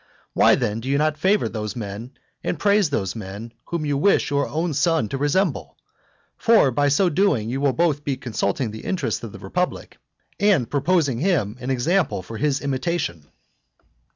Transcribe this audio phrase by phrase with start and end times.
[0.33, 2.13] Why, then, do you not favour those men
[2.43, 5.77] and praise those men whom you wish your own son to resemble?
[6.37, 9.99] For by so doing you will be both consulting the interests of the republic,
[10.39, 13.27] and proposing him an example for his imitation.